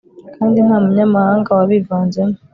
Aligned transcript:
kandi 0.35 0.57
nta 0.65 0.77
munyamahanga 0.83 1.49
wabivanzemo 1.57 2.35